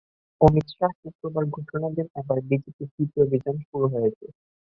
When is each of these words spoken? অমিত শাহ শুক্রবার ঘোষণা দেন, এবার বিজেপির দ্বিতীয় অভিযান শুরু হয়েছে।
অমিত 0.41 0.67
শাহ 0.71 0.91
শুক্রবার 1.01 1.43
ঘোষণা 1.55 1.87
দেন, 1.95 2.07
এবার 2.19 2.37
বিজেপির 2.41 2.87
দ্বিতীয় 2.89 3.23
অভিযান 3.25 3.55
শুরু 3.67 3.85
হয়েছে। 3.93 4.25